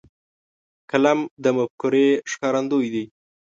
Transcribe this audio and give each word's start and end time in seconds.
قلم 0.89 1.19
د 1.43 1.45
مفکورې 1.57 2.07
ښکارندوی 2.31 2.87
دی. 2.93 3.05